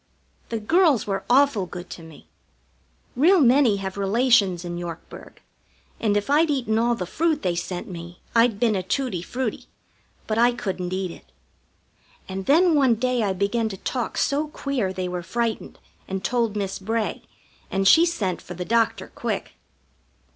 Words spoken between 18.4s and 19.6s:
for the doctor quick.